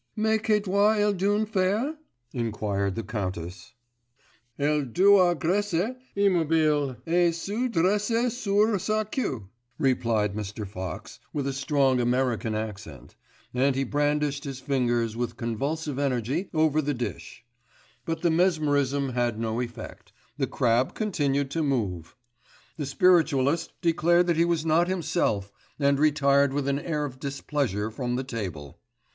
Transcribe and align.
'Mais 0.15 0.39
que 0.41 0.59
doit 0.59 0.97
elle 0.97 1.13
donc 1.13 1.47
faire?' 1.47 1.93
inquired 2.33 2.95
the 2.95 3.03
countess. 3.03 3.75
'Elle 4.57 4.83
doâ 4.85 5.35
rester 5.43 5.95
immobile 6.15 6.97
et 7.05 7.31
se 7.35 7.67
dresser 7.69 8.31
sur 8.31 8.79
sa 8.79 9.03
quiou,' 9.03 9.47
replied 9.77 10.33
Mr. 10.33 10.65
Fox, 10.67 11.19
with 11.33 11.45
a 11.45 11.53
strong 11.53 11.99
American 12.01 12.55
accent, 12.55 13.13
and 13.53 13.75
he 13.75 13.83
brandished 13.83 14.43
his 14.43 14.59
fingers 14.59 15.15
with 15.15 15.37
convulsive 15.37 15.99
energy 15.99 16.49
over 16.51 16.81
the 16.81 16.95
dish; 16.95 17.45
but 18.03 18.23
the 18.23 18.31
mesmerism 18.31 19.09
had 19.09 19.39
no 19.39 19.59
effect, 19.61 20.11
the 20.35 20.47
crab 20.47 20.95
continued 20.95 21.51
to 21.51 21.61
move. 21.61 22.15
The 22.75 22.87
spiritualist 22.87 23.71
declared 23.81 24.25
that 24.25 24.35
he 24.37 24.45
was 24.45 24.65
not 24.65 24.87
himself, 24.87 25.51
and 25.77 25.99
retired 25.99 26.53
with 26.53 26.67
an 26.67 26.79
air 26.79 27.05
of 27.05 27.19
displeasure 27.19 27.91
from 27.91 28.15
the 28.15 28.23
table. 28.23 28.79